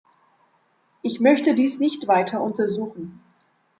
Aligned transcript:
Ich 1.03 1.19
möchte 1.19 1.53
dies 1.53 1.79
nicht 1.79 2.07
weiter 2.07 2.41
untersuchen. 2.41 3.21